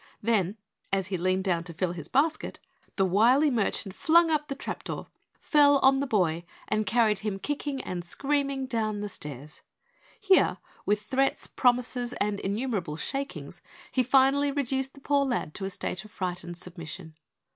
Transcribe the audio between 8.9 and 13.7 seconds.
the stairs. Here, with threats, promises and innumerable shakings,